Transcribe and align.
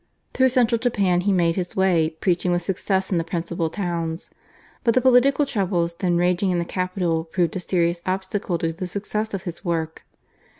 Through 0.33 0.49
central 0.49 0.79
Japan 0.79 1.21
he 1.21 1.31
made 1.31 1.55
his 1.55 1.75
way 1.75 2.09
preaching 2.09 2.51
with 2.51 2.63
success 2.63 3.11
in 3.11 3.19
the 3.19 3.23
principal 3.23 3.69
towns, 3.69 4.31
but 4.83 4.95
the 4.95 4.99
political 4.99 5.45
troubles 5.45 5.93
then 5.93 6.17
raging 6.17 6.49
in 6.49 6.57
the 6.57 6.65
capital 6.65 7.23
proved 7.23 7.55
a 7.55 7.59
serious 7.59 8.01
obstacle 8.03 8.57
to 8.57 8.73
the 8.73 8.87
success 8.87 9.35
of 9.35 9.43
his 9.43 9.63
work. 9.63 10.03